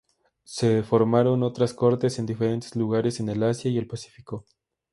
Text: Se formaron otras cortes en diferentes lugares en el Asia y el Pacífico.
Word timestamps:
Se 0.45 0.81
formaron 0.81 1.43
otras 1.43 1.75
cortes 1.75 2.17
en 2.17 2.25
diferentes 2.25 2.75
lugares 2.75 3.19
en 3.19 3.29
el 3.29 3.43
Asia 3.43 3.69
y 3.69 3.77
el 3.77 3.85
Pacífico. 3.85 4.47